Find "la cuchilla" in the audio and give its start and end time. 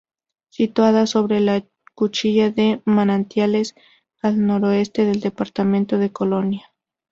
1.41-2.49